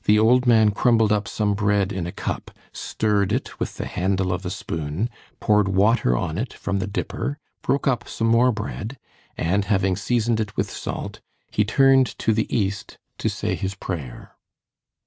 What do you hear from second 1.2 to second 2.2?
some bread in a